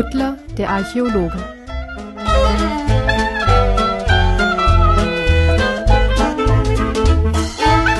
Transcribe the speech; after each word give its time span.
Butler, 0.00 0.38
der 0.56 0.70
Archäologe. 0.70 1.36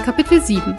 Kapitel 0.04 0.40
7 0.40 0.78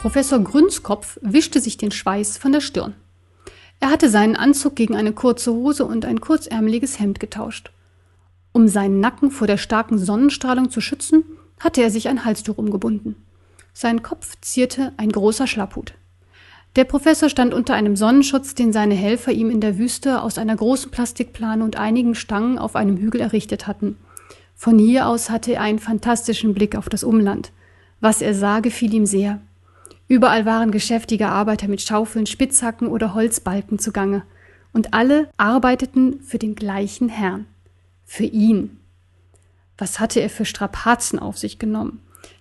Professor 0.00 0.40
Grünskopf 0.40 1.20
wischte 1.22 1.60
sich 1.60 1.76
den 1.76 1.92
Schweiß 1.92 2.36
von 2.36 2.50
der 2.50 2.62
Stirn. 2.62 2.94
Er 3.78 3.90
hatte 3.90 4.08
seinen 4.10 4.34
Anzug 4.34 4.74
gegen 4.74 4.96
eine 4.96 5.12
kurze 5.12 5.52
Hose 5.52 5.86
und 5.86 6.04
ein 6.04 6.20
kurzärmeliges 6.20 6.98
Hemd 6.98 7.20
getauscht. 7.20 7.70
Um 8.50 8.66
seinen 8.66 8.98
Nacken 8.98 9.30
vor 9.30 9.46
der 9.46 9.56
starken 9.56 9.98
Sonnenstrahlung 9.98 10.68
zu 10.68 10.80
schützen, 10.80 11.22
hatte 11.58 11.82
er 11.82 11.90
sich 11.90 12.08
ein 12.08 12.24
Halstuch 12.24 12.58
umgebunden. 12.58 13.16
Sein 13.72 14.02
Kopf 14.02 14.36
zierte 14.40 14.92
ein 14.96 15.10
großer 15.10 15.46
Schlapphut. 15.46 15.94
Der 16.76 16.84
Professor 16.84 17.28
stand 17.28 17.54
unter 17.54 17.74
einem 17.74 17.94
Sonnenschutz, 17.94 18.54
den 18.54 18.72
seine 18.72 18.94
Helfer 18.94 19.32
ihm 19.32 19.50
in 19.50 19.60
der 19.60 19.78
Wüste 19.78 20.22
aus 20.22 20.38
einer 20.38 20.56
großen 20.56 20.90
Plastikplane 20.90 21.62
und 21.62 21.76
einigen 21.76 22.14
Stangen 22.14 22.58
auf 22.58 22.74
einem 22.74 22.96
Hügel 22.96 23.20
errichtet 23.20 23.66
hatten. 23.66 23.96
Von 24.56 24.78
hier 24.78 25.08
aus 25.08 25.30
hatte 25.30 25.54
er 25.54 25.60
einen 25.60 25.78
fantastischen 25.78 26.54
Blick 26.54 26.76
auf 26.76 26.88
das 26.88 27.04
Umland. 27.04 27.52
Was 28.00 28.22
er 28.22 28.34
sah, 28.34 28.60
gefiel 28.60 28.92
ihm 28.92 29.06
sehr. 29.06 29.40
Überall 30.08 30.46
waren 30.46 30.70
geschäftige 30.70 31.28
Arbeiter 31.28 31.68
mit 31.68 31.80
Schaufeln, 31.80 32.26
Spitzhacken 32.26 32.88
oder 32.88 33.14
Holzbalken 33.14 33.78
zugange. 33.78 34.22
Und 34.72 34.92
alle 34.92 35.30
arbeiteten 35.36 36.20
für 36.22 36.38
den 36.38 36.56
gleichen 36.56 37.08
Herrn 37.08 37.46
für 38.04 38.24
ihn. 38.24 38.78
Was 39.78 40.00
hatte 40.00 40.20
er 40.20 40.30
für 40.30 40.44
Strapazen 40.44 41.18
auf 41.18 41.38
sich 41.38 41.58
genommen? 41.58 42.00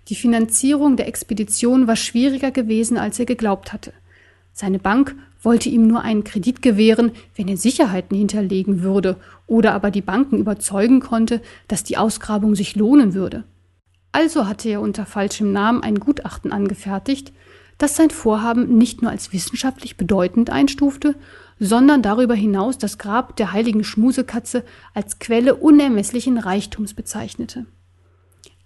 Die 0.10 0.16
Finanzierung 0.16 0.98
der 0.98 1.08
Expedition 1.08 1.88
war 1.88 1.96
schwieriger 1.96 2.52
gewesen, 2.52 2.98
als 2.98 3.20
er 3.20 3.26
geglaubt 3.26 3.74
hatte. 3.74 3.94
Seine 4.52 4.80
Bank 4.80 5.16
wollte 5.42 5.70
ihm 5.70 5.88
nur 5.88 6.02
einen 6.02 6.24
Kredit 6.24 6.62
gewähren, 6.62 7.12
wenn 7.36 7.48
er 7.48 7.58
Sicherheiten 7.58 8.16
hinterlegen 8.16 8.84
würde 8.84 9.18
oder 9.48 9.74
aber 9.74 9.92
die 9.92 10.02
Banken 10.02 10.38
überzeugen 10.38 11.00
konnte, 11.00 11.42
dass 11.68 11.84
die 11.84 11.98
Ausgrabung 11.98 12.56
sich 12.56 12.76
lohnen 12.76 13.14
würde. 13.14 13.44
Also 14.12 14.48
hatte 14.48 14.70
er 14.70 14.80
unter 14.80 15.06
falschem 15.06 15.52
Namen 15.52 15.82
ein 15.82 16.00
Gutachten 16.00 16.52
angefertigt, 16.52 17.34
das 17.84 17.98
sein 17.98 18.12
Vorhaben 18.12 18.78
nicht 18.78 19.02
nur 19.02 19.12
als 19.12 19.34
wissenschaftlich 19.34 19.98
bedeutend 19.98 20.50
einstufte, 20.50 21.16
sondern 21.60 22.02
darüber 22.02 22.34
hinaus 22.34 22.78
das 22.78 22.98
Grab 22.98 23.36
der 23.36 23.52
heiligen 23.52 23.84
Schmusekatze 23.84 24.64
als 24.94 25.20
Quelle 25.20 25.56
unermesslichen 25.56 26.38
Reichtums 26.38 26.94
bezeichnete. 26.94 27.66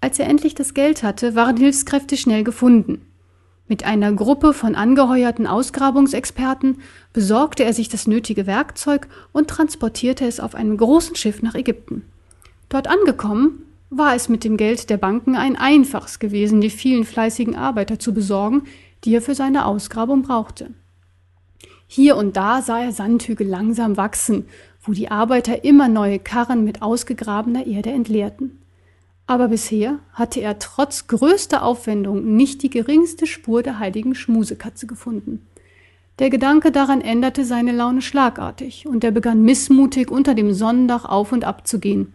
Als 0.02 0.20
er 0.20 0.28
endlich 0.28 0.54
das 0.54 0.76
Geld 0.76 1.02
hatte, 1.02 1.34
waren 1.34 1.58
Hilfskräfte 1.58 2.16
schnell 2.16 2.44
gefunden. 2.44 3.08
Mit 3.68 3.84
einer 3.86 4.14
Gruppe 4.14 4.54
von 4.54 4.76
angeheuerten 4.76 5.48
Ausgrabungsexperten 5.48 6.78
besorgte 7.12 7.64
er 7.64 7.74
sich 7.74 7.90
das 7.90 8.06
nötige 8.06 8.46
Werkzeug 8.46 9.08
und 9.32 9.50
transportierte 9.50 10.28
es 10.28 10.40
auf 10.40 10.54
einem 10.54 10.78
großen 10.78 11.16
Schiff 11.16 11.42
nach 11.42 11.56
Ägypten. 11.56 12.04
Dort 12.70 12.88
angekommen, 12.88 13.64
war 13.90 14.16
es 14.16 14.30
mit 14.30 14.44
dem 14.44 14.58
Geld 14.58 14.90
der 14.90 14.98
Banken 14.98 15.36
ein 15.36 15.56
einfaches 15.56 16.20
gewesen, 16.20 16.62
die 16.62 16.70
vielen 16.70 17.06
fleißigen 17.06 17.56
Arbeiter 17.56 18.00
zu 18.00 18.14
besorgen, 18.14 18.64
die 19.04 19.16
er 19.16 19.22
für 19.22 19.36
seine 19.36 19.66
Ausgrabung 19.66 20.22
brauchte. 20.22 20.72
Hier 21.88 22.18
und 22.18 22.36
da 22.36 22.62
sah 22.62 22.80
er 22.80 22.92
Sandhügel 22.92 23.48
langsam 23.48 23.96
wachsen, 23.98 24.46
wo 24.82 24.92
die 24.92 25.10
Arbeiter 25.10 25.64
immer 25.64 25.88
neue 25.88 26.20
Karren 26.20 26.64
mit 26.64 26.82
ausgegrabener 26.82 27.66
Erde 27.66 27.92
entleerten. 27.92 28.60
Aber 29.26 29.50
bisher 29.50 30.00
hatte 30.14 30.40
er 30.40 30.60
trotz 30.60 31.08
größter 31.08 31.64
Aufwendung 31.64 32.36
nicht 32.36 32.64
die 32.64 32.70
geringste 32.70 33.28
Spur 33.28 33.62
der 33.64 33.80
heiligen 33.80 34.16
Schmusekatze 34.16 34.88
gefunden. 34.88 35.46
Der 36.20 36.30
Gedanke 36.30 36.72
daran 36.72 37.02
änderte 37.02 37.46
seine 37.46 37.74
Laune 37.74 38.02
schlagartig, 38.02 38.88
und 38.88 39.04
er 39.04 39.12
begann 39.12 39.44
missmutig 39.44 40.10
unter 40.10 40.34
dem 40.34 40.54
Sonnendach 40.54 41.06
auf 41.06 41.32
und 41.32 41.44
ab 41.44 41.68
zu 41.68 41.80
gehen. 41.80 42.14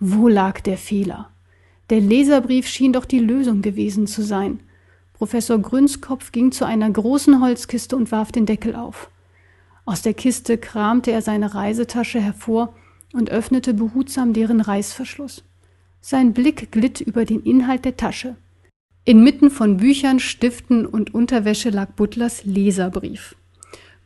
Wo 0.00 0.28
lag 0.28 0.60
der 0.60 0.76
Fehler? 0.76 1.30
Der 1.90 2.00
Leserbrief 2.00 2.66
schien 2.66 2.92
doch 2.92 3.04
die 3.04 3.20
Lösung 3.20 3.62
gewesen 3.62 4.06
zu 4.06 4.22
sein. 4.22 4.60
Professor 5.18 5.58
Grünskopf 5.58 6.30
ging 6.30 6.52
zu 6.52 6.64
einer 6.64 6.88
großen 6.88 7.40
Holzkiste 7.40 7.96
und 7.96 8.12
warf 8.12 8.30
den 8.30 8.46
Deckel 8.46 8.76
auf. 8.76 9.10
Aus 9.84 10.00
der 10.00 10.14
Kiste 10.14 10.58
kramte 10.58 11.10
er 11.10 11.22
seine 11.22 11.56
Reisetasche 11.56 12.20
hervor 12.20 12.72
und 13.12 13.28
öffnete 13.28 13.74
behutsam 13.74 14.32
deren 14.32 14.60
Reißverschluss. 14.60 15.42
Sein 16.00 16.34
Blick 16.34 16.70
glitt 16.70 17.00
über 17.00 17.24
den 17.24 17.42
Inhalt 17.42 17.84
der 17.84 17.96
Tasche. 17.96 18.36
Inmitten 19.04 19.50
von 19.50 19.78
Büchern, 19.78 20.20
Stiften 20.20 20.86
und 20.86 21.14
Unterwäsche 21.14 21.70
lag 21.70 21.88
Butlers 21.96 22.44
Leserbrief. 22.44 23.34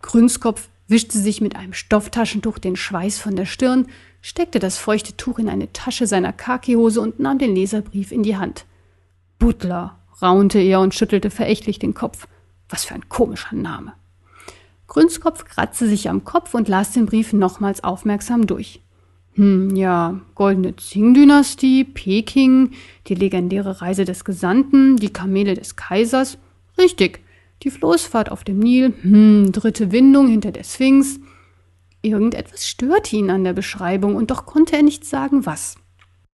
Grünskopf 0.00 0.70
wischte 0.88 1.18
sich 1.18 1.42
mit 1.42 1.56
einem 1.56 1.74
Stofftaschentuch 1.74 2.58
den 2.58 2.76
Schweiß 2.76 3.18
von 3.18 3.36
der 3.36 3.46
Stirn, 3.46 3.86
steckte 4.22 4.60
das 4.60 4.78
feuchte 4.78 5.14
Tuch 5.16 5.38
in 5.38 5.50
eine 5.50 5.72
Tasche 5.74 6.06
seiner 6.06 6.32
Khakihose 6.32 7.02
und 7.02 7.20
nahm 7.20 7.38
den 7.38 7.54
Leserbrief 7.54 8.12
in 8.12 8.22
die 8.22 8.36
Hand. 8.36 8.64
Butler, 9.38 9.98
raunte 10.22 10.60
er 10.60 10.80
und 10.80 10.94
schüttelte 10.94 11.30
verächtlich 11.30 11.78
den 11.78 11.94
Kopf. 11.94 12.26
Was 12.68 12.84
für 12.84 12.94
ein 12.94 13.08
komischer 13.08 13.54
Name. 13.54 13.92
Grünskopf 14.86 15.44
kratzte 15.44 15.88
sich 15.88 16.08
am 16.08 16.24
Kopf 16.24 16.54
und 16.54 16.68
las 16.68 16.92
den 16.92 17.06
Brief 17.06 17.32
nochmals 17.32 17.82
aufmerksam 17.82 18.46
durch. 18.46 18.80
Hm, 19.34 19.74
ja, 19.74 20.20
goldene 20.34 20.74
Qing-Dynastie, 20.74 21.84
Peking, 21.84 22.72
die 23.06 23.14
legendäre 23.14 23.80
Reise 23.80 24.04
des 24.04 24.24
Gesandten, 24.24 24.96
die 24.96 25.12
Kamele 25.12 25.54
des 25.54 25.76
Kaisers. 25.76 26.36
Richtig, 26.76 27.20
die 27.62 27.70
Floßfahrt 27.70 28.30
auf 28.30 28.44
dem 28.44 28.58
Nil, 28.58 28.92
hm, 29.00 29.52
dritte 29.52 29.92
Windung 29.92 30.28
hinter 30.28 30.52
der 30.52 30.64
Sphinx. 30.64 31.18
Irgendetwas 32.02 32.68
störte 32.68 33.16
ihn 33.16 33.30
an 33.30 33.44
der 33.44 33.54
Beschreibung, 33.54 34.16
und 34.16 34.30
doch 34.30 34.44
konnte 34.44 34.76
er 34.76 34.82
nicht 34.82 35.06
sagen, 35.06 35.46
was. 35.46 35.76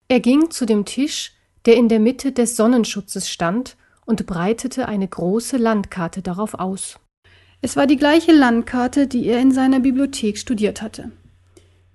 Er 0.09 0.19
ging 0.19 0.51
zu 0.51 0.67
dem 0.67 0.85
Tisch, 0.85 1.33
der 1.69 1.77
in 1.77 1.91
der 1.91 2.01
Mitte 2.01 2.33
des 2.33 2.57
Sonnenschutzes 2.57 3.29
stand 3.29 3.77
und 4.07 4.25
breitete 4.25 4.89
eine 4.89 5.07
große 5.07 5.59
Landkarte 5.59 6.23
darauf 6.23 6.55
aus. 6.55 6.99
Es 7.61 7.77
war 7.77 7.87
die 7.87 7.99
gleiche 7.99 8.33
Landkarte, 8.33 9.07
die 9.07 9.27
er 9.27 9.39
in 9.39 9.53
seiner 9.53 9.79
Bibliothek 9.79 10.39
studiert 10.39 10.81
hatte. 10.81 11.13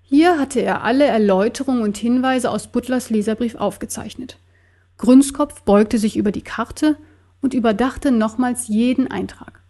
Hier 0.03 0.37
hatte 0.37 0.61
er 0.61 0.83
alle 0.83 1.05
Erläuterungen 1.05 1.81
und 1.81 1.97
Hinweise 1.97 2.51
aus 2.51 2.67
Butlers 2.67 3.09
Leserbrief 3.09 3.55
aufgezeichnet. 3.55 4.37
Grünskopf 4.99 5.63
beugte 5.63 5.97
sich 5.97 6.17
über 6.17 6.31
die 6.31 6.43
Karte 6.43 6.95
und 7.41 7.55
überdachte 7.55 8.11
nochmals 8.11 8.67
jeden 8.67 9.09
Eintrag. 9.09 9.63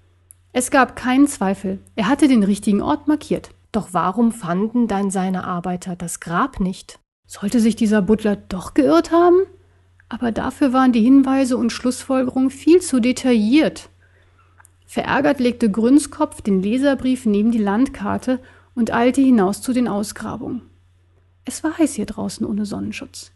Es 0.52 0.70
gab 0.70 0.98
keinen 0.98 1.28
Zweifel, 1.28 1.80
er 1.96 2.10
hatte 2.10 2.28
den 2.28 2.44
richtigen 2.44 2.82
Ort 2.82 3.08
markiert. 3.08 3.52
Doch 3.72 3.94
warum 3.94 4.34
fanden 4.34 4.90
dann 4.90 5.12
seine 5.12 5.46
Arbeiter 5.46 5.96
das 5.96 6.20
Grab 6.20 6.60
nicht? 6.60 7.00
Sollte 7.26 7.62
sich 7.62 7.78
dieser 7.78 8.02
Butler 8.02 8.36
doch 8.36 8.74
geirrt 8.74 9.12
haben? 9.12 9.44
Aber 10.10 10.32
dafür 10.32 10.74
waren 10.74 10.92
die 10.92 11.02
Hinweise 11.02 11.58
und 11.58 11.72
Schlussfolgerungen 11.72 12.50
viel 12.50 12.82
zu 12.82 13.00
detailliert. 13.00 13.90
Verärgert 14.86 15.40
legte 15.40 15.72
Grünskopf 15.72 16.42
den 16.42 16.62
Leserbrief 16.62 17.26
neben 17.26 17.52
die 17.52 17.58
Landkarte 17.58 18.40
und 18.76 18.94
eilte 18.94 19.22
hinaus 19.22 19.62
zu 19.62 19.74
den 19.74 19.88
Ausgrabungen. 19.88 20.62
Es 21.46 21.64
war 21.64 21.78
heiß 21.78 21.94
hier 21.96 22.06
draußen 22.06 22.46
ohne 22.46 22.66
Sonnenschutz. 22.66 23.32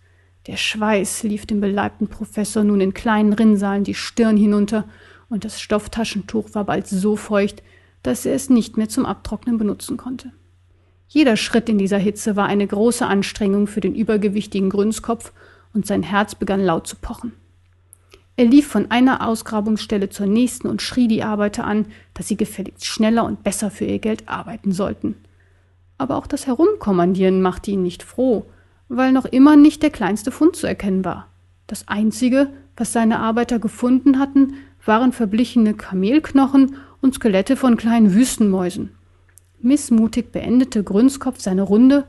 Der 0.47 0.55
Schweiß 0.55 1.23
lief 1.23 1.45
dem 1.45 1.59
beleibten 1.59 2.07
Professor 2.07 2.63
nun 2.63 2.79
in 2.79 2.93
kleinen 2.93 3.33
Rinnsalen 3.33 3.83
die 3.83 3.95
Stirn 3.95 4.37
hinunter, 4.37 4.85
und 5.29 5.43
das 5.43 5.59
Stofftaschentuch 5.59 6.53
war 6.53 6.63
bald 6.63 6.87
so 6.87 7.17
feucht, 7.17 7.61
dass 8.01 8.25
er 8.25 8.33
es 8.33 8.49
nicht 8.49 8.77
mehr 8.77 8.87
zum 8.87 9.05
Abtrocknen 9.05 9.57
benutzen 9.57 9.97
konnte. 9.97 10.31
Jeder 11.09 11.35
Schritt 11.35 11.67
in 11.67 11.77
dieser 11.77 11.97
Hitze 11.97 12.35
war 12.35 12.47
eine 12.47 12.65
große 12.65 13.05
Anstrengung 13.05 13.67
für 13.67 13.81
den 13.81 13.95
übergewichtigen 13.95 14.69
Grünskopf 14.69 15.33
und 15.73 15.85
sein 15.85 16.03
Herz 16.03 16.35
begann 16.35 16.61
laut 16.61 16.87
zu 16.87 16.95
pochen. 16.95 17.33
Er 18.35 18.45
lief 18.45 18.67
von 18.67 18.91
einer 18.91 19.27
Ausgrabungsstelle 19.27 20.09
zur 20.09 20.27
nächsten 20.27 20.67
und 20.67 20.81
schrie 20.81 21.07
die 21.07 21.23
Arbeiter 21.23 21.65
an, 21.65 21.87
dass 22.13 22.27
sie 22.27 22.37
gefälligst 22.37 22.85
schneller 22.85 23.25
und 23.25 23.43
besser 23.43 23.71
für 23.71 23.85
ihr 23.85 23.97
Geld 23.97 24.29
arbeiten 24.29 24.71
sollten. 24.71 25.15
Aber 25.97 26.17
auch 26.17 26.27
das 26.27 26.45
Herumkommandieren 26.45 27.41
machte 27.41 27.71
ihn 27.71 27.81
nicht 27.81 28.03
froh, 28.03 28.45
weil 28.89 29.11
noch 29.11 29.25
immer 29.25 29.55
nicht 29.55 29.81
der 29.81 29.89
kleinste 29.89 30.31
Fund 30.31 30.55
zu 30.55 30.67
erkennen 30.67 31.03
war. 31.03 31.27
Das 31.65 31.87
einzige, 31.87 32.49
was 32.77 32.93
seine 32.93 33.19
Arbeiter 33.19 33.57
gefunden 33.57 34.19
hatten, 34.19 34.53
waren 34.85 35.11
verblichene 35.11 35.73
Kamelknochen 35.73 36.75
und 37.01 37.15
Skelette 37.15 37.55
von 37.57 37.75
kleinen 37.75 38.13
Wüstenmäusen. 38.13 38.91
Missmutig 39.59 40.31
beendete 40.31 40.83
Grünskopf 40.83 41.41
seine 41.41 41.63
Runde 41.63 42.05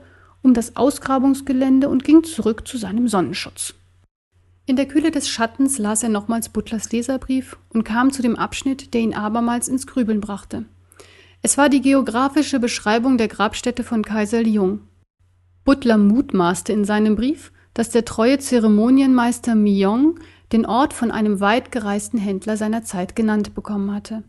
um 0.48 0.54
das 0.54 0.76
Ausgrabungsgelände 0.76 1.90
und 1.90 2.04
ging 2.04 2.24
zurück 2.24 2.66
zu 2.66 2.78
seinem 2.78 3.06
Sonnenschutz. 3.06 3.74
In 4.64 4.76
der 4.76 4.88
Kühle 4.88 5.10
des 5.10 5.28
Schattens 5.28 5.76
las 5.76 6.02
er 6.02 6.08
nochmals 6.08 6.48
Butlers 6.48 6.90
Leserbrief 6.90 7.58
und 7.68 7.84
kam 7.84 8.12
zu 8.12 8.22
dem 8.22 8.34
Abschnitt, 8.34 8.94
der 8.94 9.02
ihn 9.02 9.12
abermals 9.12 9.68
ins 9.68 9.86
Grübeln 9.86 10.22
brachte. 10.22 10.64
Es 11.42 11.58
war 11.58 11.68
die 11.68 11.82
geografische 11.82 12.60
Beschreibung 12.60 13.18
der 13.18 13.28
Grabstätte 13.28 13.84
von 13.84 14.02
Kaiser 14.02 14.42
Liung. 14.42 14.80
Butler 15.66 15.98
mutmaßte 15.98 16.72
in 16.72 16.86
seinem 16.86 17.14
Brief, 17.14 17.52
dass 17.74 17.90
der 17.90 18.06
treue 18.06 18.38
Zeremonienmeister 18.38 19.54
Myong 19.54 20.18
den 20.52 20.64
Ort 20.64 20.94
von 20.94 21.10
einem 21.10 21.40
weit 21.40 21.72
gereisten 21.72 22.18
Händler 22.18 22.56
seiner 22.56 22.84
Zeit 22.84 23.14
genannt 23.14 23.54
bekommen 23.54 23.92
hatte. 23.92 24.24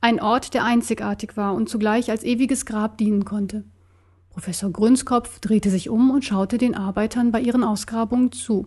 Ein 0.00 0.20
Ort, 0.20 0.54
der 0.54 0.64
einzigartig 0.64 1.36
war 1.36 1.54
und 1.54 1.68
zugleich 1.68 2.10
als 2.10 2.24
ewiges 2.24 2.66
Grab 2.66 2.98
dienen 2.98 3.24
konnte. 3.24 3.62
Professor 4.32 4.70
Grünskopf 4.70 5.40
drehte 5.40 5.68
sich 5.68 5.90
um 5.90 6.10
und 6.10 6.24
schaute 6.24 6.56
den 6.56 6.74
Arbeitern 6.74 7.32
bei 7.32 7.40
ihren 7.40 7.62
Ausgrabungen 7.62 8.32
zu. 8.32 8.66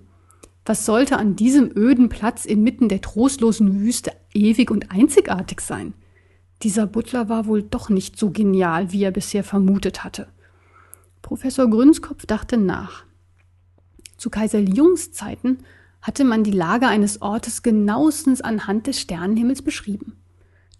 Was 0.63 0.85
sollte 0.85 1.17
an 1.17 1.35
diesem 1.35 1.71
öden 1.75 2.07
Platz 2.07 2.45
inmitten 2.45 2.87
der 2.87 3.01
trostlosen 3.01 3.79
Wüste 3.81 4.11
ewig 4.33 4.69
und 4.69 4.91
einzigartig 4.91 5.61
sein? 5.61 5.93
Dieser 6.61 6.85
Butler 6.85 7.29
war 7.29 7.47
wohl 7.47 7.63
doch 7.63 7.89
nicht 7.89 8.17
so 8.17 8.29
genial, 8.29 8.91
wie 8.91 9.03
er 9.03 9.11
bisher 9.11 9.43
vermutet 9.43 10.03
hatte. 10.03 10.27
Professor 11.23 11.67
Grünskopf 11.67 12.27
dachte 12.27 12.57
nach. 12.57 13.03
Zu 14.17 14.29
Kaiser 14.29 14.59
Jungs 14.59 15.11
Zeiten 15.11 15.57
hatte 16.01 16.23
man 16.23 16.43
die 16.43 16.51
Lage 16.51 16.87
eines 16.87 17.23
Ortes 17.23 17.63
genauestens 17.63 18.41
anhand 18.41 18.85
des 18.85 18.99
Sternenhimmels 19.01 19.63
beschrieben. 19.63 20.15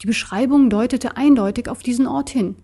Die 0.04 0.08
Beschreibung 0.08 0.70
deutete 0.70 1.18
eindeutig 1.18 1.70
auf 1.70 1.82
diesen 1.82 2.06
Ort 2.06 2.30
hin. 2.30 2.58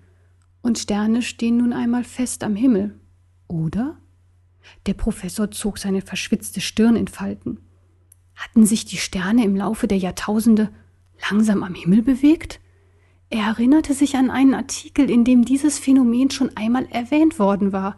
Und 0.61 0.77
Sterne 0.77 1.21
stehen 1.21 1.57
nun 1.57 1.73
einmal 1.73 2.03
fest 2.03 2.43
am 2.43 2.55
Himmel. 2.55 2.99
Oder? 3.47 3.97
Der 4.85 4.93
Professor 4.93 5.51
zog 5.51 5.77
seine 5.77 6.01
verschwitzte 6.01 6.61
Stirn 6.61 6.95
in 6.95 7.07
Falten. 7.07 7.59
Hatten 8.35 8.65
sich 8.65 8.85
die 8.85 8.97
Sterne 8.97 9.43
im 9.43 9.55
Laufe 9.55 9.87
der 9.87 9.97
Jahrtausende 9.97 10.69
langsam 11.29 11.63
am 11.63 11.75
Himmel 11.75 12.01
bewegt? 12.01 12.59
Er 13.29 13.45
erinnerte 13.45 13.93
sich 13.93 14.15
an 14.15 14.29
einen 14.29 14.53
Artikel, 14.53 15.09
in 15.09 15.23
dem 15.23 15.45
dieses 15.45 15.79
Phänomen 15.79 16.31
schon 16.31 16.55
einmal 16.55 16.85
erwähnt 16.91 17.39
worden 17.39 17.71
war. 17.71 17.97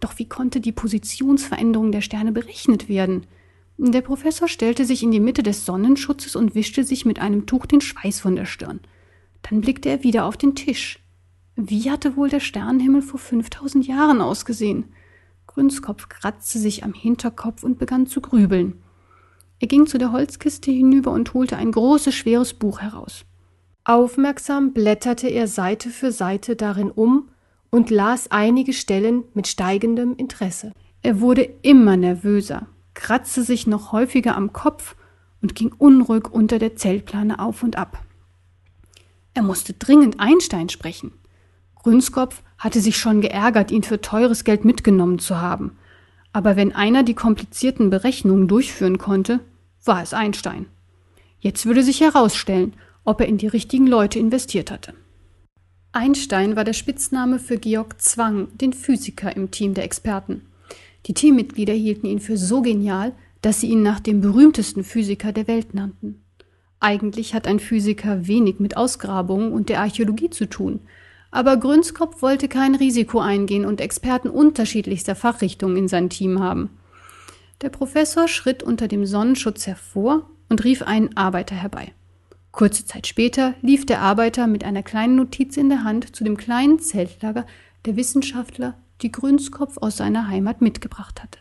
Doch 0.00 0.18
wie 0.18 0.28
konnte 0.28 0.60
die 0.60 0.72
Positionsveränderung 0.72 1.90
der 1.90 2.02
Sterne 2.02 2.32
berechnet 2.32 2.88
werden? 2.88 3.26
Der 3.76 4.02
Professor 4.02 4.46
stellte 4.46 4.84
sich 4.84 5.02
in 5.02 5.10
die 5.10 5.20
Mitte 5.20 5.42
des 5.42 5.64
Sonnenschutzes 5.64 6.36
und 6.36 6.54
wischte 6.54 6.84
sich 6.84 7.06
mit 7.06 7.18
einem 7.18 7.46
Tuch 7.46 7.66
den 7.66 7.80
Schweiß 7.80 8.20
von 8.20 8.36
der 8.36 8.44
Stirn. 8.44 8.80
Dann 9.42 9.60
blickte 9.60 9.88
er 9.88 10.02
wieder 10.04 10.26
auf 10.26 10.36
den 10.36 10.54
Tisch. 10.54 11.00
Wie 11.56 11.90
hatte 11.90 12.16
wohl 12.16 12.28
der 12.28 12.40
Sternenhimmel 12.40 13.02
vor 13.02 13.20
5000 13.20 13.86
Jahren 13.86 14.20
ausgesehen? 14.20 14.92
Grünskopf 15.46 16.08
kratzte 16.08 16.58
sich 16.58 16.82
am 16.82 16.94
Hinterkopf 16.94 17.62
und 17.62 17.78
begann 17.78 18.06
zu 18.06 18.20
grübeln. 18.20 18.82
Er 19.60 19.68
ging 19.68 19.86
zu 19.86 19.98
der 19.98 20.10
Holzkiste 20.10 20.72
hinüber 20.72 21.12
und 21.12 21.32
holte 21.32 21.56
ein 21.56 21.70
großes, 21.70 22.14
schweres 22.14 22.54
Buch 22.54 22.80
heraus. 22.80 23.24
Aufmerksam 23.84 24.72
blätterte 24.72 25.28
er 25.28 25.46
Seite 25.46 25.90
für 25.90 26.10
Seite 26.10 26.56
darin 26.56 26.90
um 26.90 27.28
und 27.70 27.90
las 27.90 28.30
einige 28.30 28.72
Stellen 28.72 29.24
mit 29.34 29.46
steigendem 29.46 30.16
Interesse. 30.16 30.72
Er 31.02 31.20
wurde 31.20 31.42
immer 31.62 31.96
nervöser, 31.96 32.66
kratzte 32.94 33.42
sich 33.44 33.66
noch 33.66 33.92
häufiger 33.92 34.36
am 34.36 34.52
Kopf 34.52 34.96
und 35.40 35.54
ging 35.54 35.72
unruhig 35.76 36.32
unter 36.32 36.58
der 36.58 36.76
Zeltplane 36.76 37.38
auf 37.38 37.62
und 37.62 37.76
ab. 37.76 38.02
Er 39.34 39.42
musste 39.42 39.74
dringend 39.74 40.18
Einstein 40.18 40.68
sprechen. 40.68 41.12
Grünskopf 41.84 42.42
hatte 42.56 42.80
sich 42.80 42.96
schon 42.96 43.20
geärgert, 43.20 43.70
ihn 43.70 43.82
für 43.82 44.00
teures 44.00 44.44
Geld 44.44 44.64
mitgenommen 44.64 45.18
zu 45.18 45.42
haben. 45.42 45.76
Aber 46.32 46.56
wenn 46.56 46.74
einer 46.74 47.02
die 47.02 47.12
komplizierten 47.12 47.90
Berechnungen 47.90 48.48
durchführen 48.48 48.96
konnte, 48.96 49.40
war 49.84 50.02
es 50.02 50.14
Einstein. 50.14 50.64
Jetzt 51.40 51.66
würde 51.66 51.82
sich 51.82 52.00
herausstellen, 52.00 52.72
ob 53.04 53.20
er 53.20 53.26
in 53.26 53.36
die 53.36 53.48
richtigen 53.48 53.86
Leute 53.86 54.18
investiert 54.18 54.70
hatte. 54.70 54.94
Einstein 55.92 56.56
war 56.56 56.64
der 56.64 56.72
Spitzname 56.72 57.38
für 57.38 57.58
Georg 57.58 58.00
Zwang, 58.00 58.48
den 58.56 58.72
Physiker 58.72 59.36
im 59.36 59.50
Team 59.50 59.74
der 59.74 59.84
Experten. 59.84 60.40
Die 61.04 61.12
Teammitglieder 61.12 61.74
hielten 61.74 62.06
ihn 62.06 62.18
für 62.18 62.38
so 62.38 62.62
genial, 62.62 63.12
dass 63.42 63.60
sie 63.60 63.68
ihn 63.68 63.82
nach 63.82 64.00
dem 64.00 64.22
berühmtesten 64.22 64.84
Physiker 64.84 65.32
der 65.32 65.46
Welt 65.48 65.74
nannten. 65.74 66.24
Eigentlich 66.80 67.34
hat 67.34 67.46
ein 67.46 67.60
Physiker 67.60 68.26
wenig 68.26 68.58
mit 68.58 68.78
Ausgrabungen 68.78 69.52
und 69.52 69.68
der 69.68 69.82
Archäologie 69.82 70.30
zu 70.30 70.48
tun, 70.48 70.80
aber 71.34 71.56
Grünskopf 71.56 72.22
wollte 72.22 72.46
kein 72.46 72.76
Risiko 72.76 73.18
eingehen 73.18 73.64
und 73.64 73.80
Experten 73.80 74.30
unterschiedlichster 74.30 75.16
Fachrichtungen 75.16 75.76
in 75.76 75.88
sein 75.88 76.08
Team 76.08 76.38
haben. 76.38 76.70
Der 77.60 77.70
Professor 77.70 78.28
schritt 78.28 78.62
unter 78.62 78.86
dem 78.86 79.04
Sonnenschutz 79.04 79.66
hervor 79.66 80.30
und 80.48 80.62
rief 80.62 80.82
einen 80.82 81.16
Arbeiter 81.16 81.56
herbei. 81.56 81.92
Kurze 82.52 82.86
Zeit 82.86 83.08
später 83.08 83.54
lief 83.62 83.84
der 83.84 84.00
Arbeiter 84.00 84.46
mit 84.46 84.62
einer 84.62 84.84
kleinen 84.84 85.16
Notiz 85.16 85.56
in 85.56 85.70
der 85.70 85.82
Hand 85.82 86.14
zu 86.14 86.22
dem 86.22 86.36
kleinen 86.36 86.78
Zeltlager 86.78 87.46
der 87.84 87.96
Wissenschaftler, 87.96 88.76
die 89.02 89.10
Grünskopf 89.10 89.78
aus 89.78 89.96
seiner 89.96 90.28
Heimat 90.28 90.60
mitgebracht 90.60 91.20
hatte. 91.20 91.40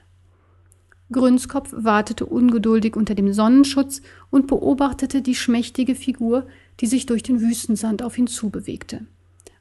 Grünskopf 1.11 1.71
wartete 1.71 2.25
ungeduldig 2.25 2.95
unter 2.95 3.13
dem 3.13 3.31
Sonnenschutz 3.31 4.01
und 4.31 4.47
beobachtete 4.47 5.21
die 5.21 5.35
schmächtige 5.35 5.93
Figur, 5.93 6.47
die 6.79 6.87
sich 6.87 7.05
durch 7.05 7.21
den 7.21 7.41
Wüstensand 7.41 8.01
auf 8.01 8.17
ihn 8.17 8.25
zubewegte. 8.25 9.05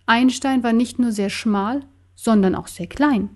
Einstein 0.06 0.62
war 0.62 0.72
nicht 0.72 0.98
nur 0.98 1.12
sehr 1.12 1.30
schmal, 1.30 1.80
sondern 2.14 2.54
auch 2.54 2.68
sehr 2.68 2.86
klein. 2.86 3.30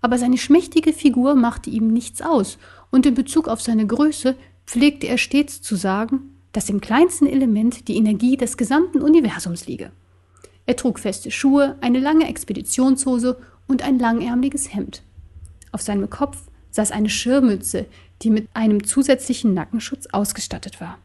Aber 0.00 0.18
seine 0.18 0.38
schmächtige 0.38 0.92
Figur 0.92 1.34
machte 1.34 1.70
ihm 1.70 1.88
nichts 1.88 2.22
aus, 2.22 2.58
und 2.90 3.06
in 3.06 3.14
Bezug 3.14 3.48
auf 3.48 3.60
seine 3.60 3.86
Größe 3.86 4.36
pflegte 4.66 5.08
er 5.08 5.18
stets 5.18 5.62
zu 5.62 5.76
sagen, 5.76 6.36
dass 6.52 6.70
im 6.70 6.80
kleinsten 6.80 7.26
Element 7.26 7.88
die 7.88 7.96
Energie 7.96 8.36
des 8.36 8.56
gesamten 8.56 9.02
Universums 9.02 9.66
liege. 9.66 9.92
Er 10.64 10.76
trug 10.76 10.98
feste 10.98 11.30
Schuhe, 11.30 11.76
eine 11.80 12.00
lange 12.00 12.28
Expeditionshose 12.28 13.38
und 13.66 13.82
ein 13.82 13.98
langärmliches 13.98 14.74
Hemd. 14.74 15.02
Auf 15.72 15.82
seinem 15.82 16.08
Kopf 16.10 16.38
saß 16.70 16.90
eine 16.92 17.10
Schirmmütze, 17.10 17.86
die 18.22 18.30
mit 18.30 18.48
einem 18.54 18.84
zusätzlichen 18.84 19.54
Nackenschutz 19.54 20.06
ausgestattet 20.12 20.80
war. 20.80 20.98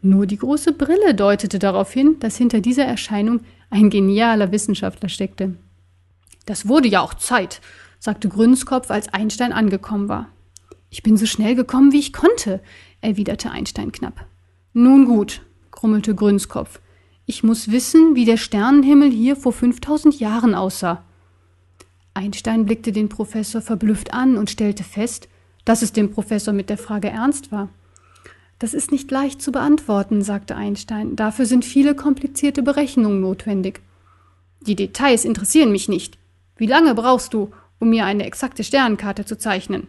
Nur 0.00 0.26
die 0.26 0.36
große 0.36 0.72
Brille 0.72 1.14
deutete 1.14 1.58
darauf 1.58 1.92
hin, 1.92 2.16
dass 2.20 2.36
hinter 2.36 2.60
dieser 2.60 2.84
Erscheinung 2.84 3.40
ein 3.70 3.90
genialer 3.90 4.52
Wissenschaftler 4.52 5.08
steckte. 5.08 5.54
Das 6.46 6.68
wurde 6.68 6.88
ja 6.88 7.00
auch 7.00 7.14
Zeit, 7.14 7.60
sagte 7.98 8.28
Grünskopf, 8.28 8.90
als 8.90 9.12
Einstein 9.12 9.52
angekommen 9.52 10.08
war. 10.08 10.28
Ich 10.90 11.02
bin 11.02 11.16
so 11.16 11.26
schnell 11.26 11.54
gekommen, 11.54 11.92
wie 11.92 11.98
ich 11.98 12.12
konnte, 12.12 12.60
erwiderte 13.00 13.50
Einstein 13.50 13.92
knapp. 13.92 14.26
Nun 14.72 15.04
gut, 15.04 15.42
grummelte 15.70 16.14
Grünskopf. 16.14 16.80
Ich 17.26 17.42
muss 17.42 17.70
wissen, 17.70 18.14
wie 18.14 18.24
der 18.24 18.38
Sternenhimmel 18.38 19.10
hier 19.10 19.36
vor 19.36 19.52
5000 19.52 20.18
Jahren 20.18 20.54
aussah. 20.54 21.04
Einstein 22.14 22.64
blickte 22.64 22.92
den 22.92 23.08
Professor 23.08 23.60
verblüfft 23.60 24.14
an 24.14 24.36
und 24.36 24.48
stellte 24.48 24.82
fest, 24.82 25.28
dass 25.64 25.82
es 25.82 25.92
dem 25.92 26.10
Professor 26.10 26.54
mit 26.54 26.70
der 26.70 26.78
Frage 26.78 27.10
ernst 27.10 27.52
war. 27.52 27.68
Das 28.58 28.74
ist 28.74 28.90
nicht 28.90 29.10
leicht 29.10 29.40
zu 29.40 29.52
beantworten, 29.52 30.22
sagte 30.22 30.56
Einstein. 30.56 31.16
Dafür 31.16 31.46
sind 31.46 31.64
viele 31.64 31.94
komplizierte 31.94 32.62
Berechnungen 32.62 33.20
notwendig. 33.20 33.80
Die 34.60 34.74
Details 34.74 35.24
interessieren 35.24 35.70
mich 35.70 35.88
nicht. 35.88 36.18
Wie 36.56 36.66
lange 36.66 36.94
brauchst 36.94 37.34
du, 37.34 37.52
um 37.78 37.90
mir 37.90 38.04
eine 38.04 38.24
exakte 38.24 38.64
Sternenkarte 38.64 39.24
zu 39.24 39.38
zeichnen? 39.38 39.86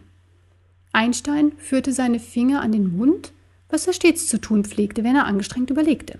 Einstein 0.92 1.52
führte 1.58 1.92
seine 1.92 2.20
Finger 2.20 2.60
an 2.62 2.72
den 2.72 2.96
Mund 2.96 3.32
was 3.70 3.86
er 3.86 3.92
stets 3.92 4.26
zu 4.26 4.40
tun 4.40 4.64
pflegte, 4.64 5.04
wenn 5.04 5.16
er 5.16 5.26
angestrengt 5.26 5.70
überlegte. 5.70 6.18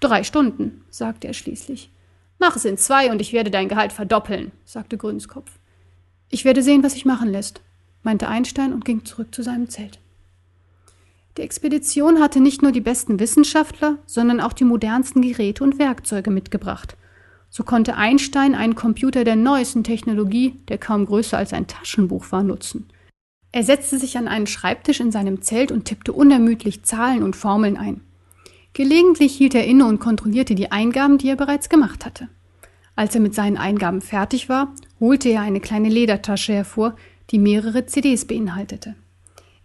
Drei 0.00 0.24
Stunden, 0.24 0.84
sagte 0.90 1.28
er 1.28 1.34
schließlich. 1.34 1.90
Mach 2.38 2.56
es 2.56 2.64
in 2.64 2.76
zwei 2.76 3.10
und 3.10 3.20
ich 3.20 3.32
werde 3.32 3.50
dein 3.50 3.68
Gehalt 3.68 3.92
verdoppeln, 3.92 4.52
sagte 4.64 4.98
Grünskopf. 4.98 5.50
Ich 6.30 6.44
werde 6.44 6.62
sehen, 6.62 6.82
was 6.82 6.94
sich 6.94 7.04
machen 7.04 7.30
lässt, 7.30 7.62
meinte 8.02 8.28
Einstein 8.28 8.72
und 8.72 8.84
ging 8.84 9.04
zurück 9.04 9.34
zu 9.34 9.42
seinem 9.42 9.70
Zelt. 9.70 9.98
Die 11.36 11.42
Expedition 11.42 12.20
hatte 12.20 12.40
nicht 12.40 12.62
nur 12.62 12.70
die 12.70 12.80
besten 12.80 13.18
Wissenschaftler, 13.18 13.98
sondern 14.06 14.40
auch 14.40 14.52
die 14.52 14.64
modernsten 14.64 15.20
Geräte 15.20 15.64
und 15.64 15.78
Werkzeuge 15.78 16.30
mitgebracht. 16.30 16.96
So 17.50 17.64
konnte 17.64 17.96
Einstein 17.96 18.54
einen 18.54 18.76
Computer 18.76 19.24
der 19.24 19.36
neuesten 19.36 19.84
Technologie, 19.84 20.60
der 20.68 20.78
kaum 20.78 21.06
größer 21.06 21.36
als 21.36 21.52
ein 21.52 21.66
Taschenbuch 21.66 22.30
war, 22.30 22.42
nutzen. 22.42 22.86
Er 23.52 23.62
setzte 23.62 23.98
sich 23.98 24.18
an 24.18 24.26
einen 24.26 24.46
Schreibtisch 24.46 25.00
in 25.00 25.12
seinem 25.12 25.42
Zelt 25.42 25.70
und 25.70 25.84
tippte 25.84 26.12
unermüdlich 26.12 26.82
Zahlen 26.82 27.22
und 27.22 27.36
Formeln 27.36 27.76
ein. 27.76 28.00
Gelegentlich 28.72 29.36
hielt 29.36 29.54
er 29.54 29.64
inne 29.64 29.86
und 29.86 30.00
kontrollierte 30.00 30.56
die 30.56 30.72
Eingaben, 30.72 31.18
die 31.18 31.28
er 31.28 31.36
bereits 31.36 31.68
gemacht 31.68 32.04
hatte. 32.04 32.28
Als 32.96 33.14
er 33.14 33.20
mit 33.20 33.34
seinen 33.34 33.56
Eingaben 33.56 34.00
fertig 34.00 34.48
war, 34.48 34.74
holte 34.98 35.28
er 35.28 35.42
eine 35.42 35.60
kleine 35.60 35.88
Ledertasche 35.88 36.52
hervor, 36.52 36.96
die 37.30 37.38
mehrere 37.38 37.86
CDs 37.86 38.24
beinhaltete. 38.24 38.96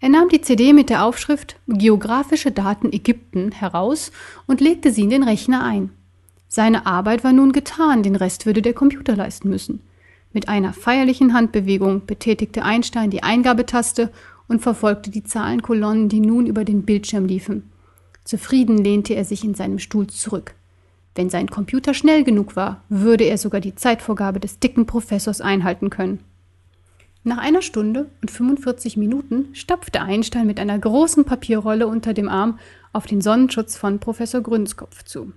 Er 0.02 0.10
nahm 0.10 0.30
die 0.30 0.42
CD 0.42 0.72
mit 0.72 0.90
der 0.90 1.04
Aufschrift 1.04 1.58
Geografische 1.68 2.52
Daten 2.52 2.94
Ägypten 2.94 3.52
heraus 3.52 4.12
und 4.48 4.62
legte 4.62 4.92
sie 4.92 5.02
in 5.02 5.10
den 5.10 5.24
Rechner 5.24 5.64
ein. 5.64 5.90
Seine 6.48 6.86
Arbeit 6.86 7.24
war 7.24 7.34
nun 7.34 7.52
getan, 7.52 8.02
den 8.02 8.16
Rest 8.16 8.46
würde 8.46 8.62
der 8.62 8.74
Computer 8.74 9.16
leisten 9.16 9.50
müssen. 9.50 9.82
Mit 10.32 10.48
einer 10.48 10.74
feierlichen 10.74 11.34
Handbewegung 11.34 12.06
betätigte 12.06 12.64
Einstein 12.64 13.10
die 13.10 13.24
Eingabetaste 13.24 14.12
und 14.48 14.62
verfolgte 14.62 15.12
die 15.12 15.24
Zahlenkolonnen, 15.24 16.08
die 16.08 16.22
nun 16.22 16.46
über 16.46 16.64
den 16.64 16.84
Bildschirm 16.84 17.26
liefen. 17.26 17.70
Zufrieden 18.24 18.78
lehnte 18.78 19.16
er 19.16 19.26
sich 19.26 19.44
in 19.44 19.54
seinem 19.54 19.80
Stuhl 19.80 20.08
zurück. 20.08 20.56
Wenn 21.16 21.30
sein 21.30 21.50
Computer 21.50 21.94
schnell 21.94 22.24
genug 22.24 22.56
war, 22.56 22.84
würde 22.90 23.26
er 23.26 23.38
sogar 23.38 23.60
die 23.60 23.76
Zeitvorgabe 23.76 24.40
des 24.40 24.60
dicken 24.60 24.86
Professors 24.86 25.42
einhalten 25.42 25.90
können. 25.90 26.20
Nach 27.24 27.38
einer 27.38 27.62
Stunde 27.62 28.10
und 28.22 28.32
45 28.32 28.96
Minuten 28.96 29.50
stapfte 29.54 30.02
Einstein 30.02 30.48
mit 30.48 30.60
einer 30.60 30.80
großen 30.80 31.26
Papierrolle 31.26 31.88
unter 31.88 32.14
dem 32.14 32.30
Arm 32.30 32.60
auf 32.94 33.08
den 33.08 33.22
Sonnenschutz 33.22 33.76
von 33.76 34.00
Professor 34.00 34.42
Grünskopf 34.42 35.04
zu. 35.04 35.34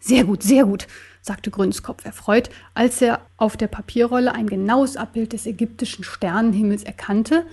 Sehr 0.00 0.24
gut, 0.24 0.42
sehr 0.42 0.64
gut, 0.64 0.88
sagte 1.22 1.50
Grünskopf 1.50 2.04
erfreut, 2.04 2.50
als 2.74 3.00
er 3.02 3.20
auf 3.36 3.56
der 3.56 3.68
Papierrolle 3.68 4.34
ein 4.34 4.48
genaues 4.48 4.96
Abbild 4.96 5.32
des 5.32 5.46
ägyptischen 5.46 6.04
Sternenhimmels 6.04 6.82
erkannte, 6.82 7.44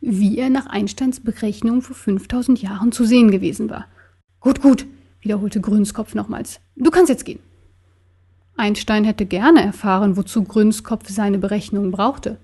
wie 0.00 0.38
er 0.38 0.50
nach 0.50 0.66
Einsteins 0.66 1.20
Berechnung 1.20 1.82
vor 1.82 1.96
5000 1.96 2.60
Jahren 2.60 2.92
zu 2.92 3.04
sehen 3.04 3.30
gewesen 3.30 3.70
war. 3.70 3.86
Gut, 4.40 4.62
gut, 4.62 4.86
wiederholte 5.20 5.60
Grünskopf 5.60 6.14
nochmals. 6.14 6.60
Du 6.76 6.90
kannst 6.90 7.10
jetzt 7.10 7.24
gehen. 7.24 7.38
Einstein 8.56 9.04
hätte 9.04 9.26
gerne 9.26 9.62
erfahren, 9.62 10.16
wozu 10.16 10.44
Grünskopf 10.44 11.08
seine 11.08 11.38
Berechnungen 11.38 11.92
brauchte. 11.92 12.38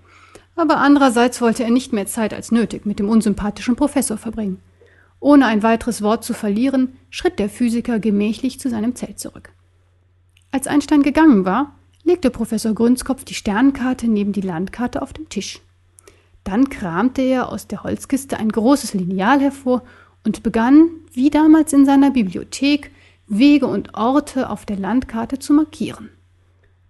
Aber 0.59 0.79
andererseits 0.79 1.41
wollte 1.41 1.63
er 1.63 1.71
nicht 1.71 1.93
mehr 1.93 2.07
Zeit 2.07 2.35
als 2.35 2.51
nötig 2.51 2.85
mit 2.85 2.99
dem 2.99 3.09
unsympathischen 3.09 3.77
Professor 3.77 4.19
verbringen. 4.19 4.59
Ohne 5.21 5.47
ein 5.47 5.63
weiteres 5.63 6.03
Wort 6.03 6.25
zu 6.25 6.35
verlieren, 6.35 6.97
schritt 7.11 7.39
der 7.39 7.49
Physiker 7.49 8.01
gemächlich 8.01 8.59
zu 8.59 8.69
seinem 8.69 8.97
Zelt 8.97 9.21
zurück. 9.21 9.51
Als 10.51 10.67
Einstein 10.67 11.05
gegangen 11.05 11.45
war, 11.45 11.77
legte 12.03 12.31
Professor 12.31 12.75
Grünskopf 12.75 13.23
die 13.23 13.35
Sternkarte 13.35 14.09
neben 14.09 14.33
die 14.33 14.41
Landkarte 14.41 15.01
auf 15.01 15.13
dem 15.13 15.29
Tisch. 15.29 15.61
Dann 16.43 16.69
kramte 16.69 17.23
er 17.23 17.53
aus 17.53 17.69
der 17.69 17.85
Holzkiste 17.85 18.37
ein 18.37 18.51
großes 18.51 18.95
Lineal 18.95 19.39
hervor 19.39 19.85
und 20.25 20.43
begann, 20.43 20.91
wie 21.13 21.31
damals 21.31 21.73
in 21.73 21.87
seiner 21.87 22.11
Bibliothek, 22.11 22.91
Wege 23.29 23.69
und 23.69 23.95
Orte 23.95 24.51
auf 24.51 24.67
der 24.67 24.77
Landkarte 24.77 25.39
zu 25.39 25.53
markieren. 25.53 26.09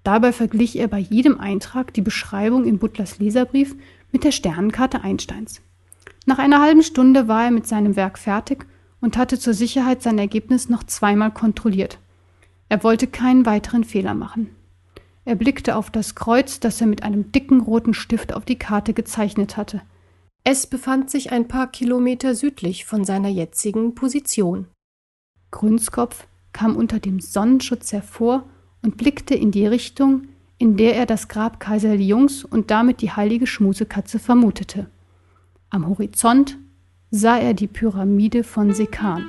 Dabei 0.09 0.33
verglich 0.33 0.79
er 0.79 0.89
bei 0.89 1.01
jedem 1.01 1.39
Eintrag 1.39 1.93
die 1.93 2.01
Beschreibung 2.01 2.65
in 2.65 2.79
Butlers 2.79 3.19
Leserbrief 3.19 3.77
mit 4.11 4.25
der 4.25 4.33
Sternenkarte 4.33 5.03
Einsteins. 5.03 5.61
Nach 6.25 6.39
einer 6.39 6.63
halben 6.63 6.83
Stunde 6.83 7.29
war 7.29 7.45
er 7.45 7.51
mit 7.51 7.67
seinem 7.67 7.95
Werk 7.95 8.19
fertig 8.19 8.65
und 9.03 9.19
hatte 9.19 9.39
zur 9.39 9.53
Sicherheit 9.53 10.03
sein 10.03 10.19
Ergebnis 10.19 10.71
noch 10.71 10.83
zweimal 10.83 11.31
kontrolliert. 11.31 11.99
Er 12.71 12.83
wollte 12.85 13.07
keinen 13.07 13.45
weiteren 13.45 13.85
Fehler 13.85 14.15
machen. 14.15 14.49
Er 15.27 15.35
blickte 15.35 15.77
auf 15.77 15.91
das 15.91 16.15
Kreuz, 16.15 16.59
das 16.59 16.81
er 16.81 16.87
mit 16.87 17.03
einem 17.03 17.31
dicken 17.31 17.61
roten 17.61 17.93
Stift 17.93 18.33
auf 18.33 18.47
die 18.47 18.59
Karte 18.59 18.95
gezeichnet 18.95 19.59
hatte. 19.59 19.83
Es 20.43 20.67
befand 20.67 21.11
sich 21.11 21.33
ein 21.33 21.49
paar 21.49 21.71
Kilometer 21.71 22.35
südlich 22.35 22.87
von 22.87 23.05
seiner 23.05 23.29
jetzigen 23.29 23.95
Position. 23.95 24.69
Grünskopf 25.51 26.27
kam 26.55 26.77
unter 26.77 26.99
dem 26.99 27.21
Sonnenschutz 27.21 27.93
hervor 27.93 28.49
und 28.83 28.97
blickte 28.97 29.35
in 29.35 29.51
die 29.51 29.67
Richtung, 29.67 30.29
in 30.59 30.77
der 30.77 30.97
er 30.97 31.07
das 31.07 31.29
Grab 31.29 31.61
Kaiserli 31.61 32.07
Jungs 32.07 32.45
und 32.45 32.71
damit 32.71 33.01
die 33.01 33.13
heilige 33.13 33.47
Schmusekatze 33.47 34.19
vermutete. 34.19 34.87
Am 35.71 35.87
Horizont 35.89 36.59
sah 37.11 37.39
er 37.39 37.55
die 37.55 37.69
Pyramide 37.69 38.45
von 38.45 38.73
Sekan. 38.73 39.25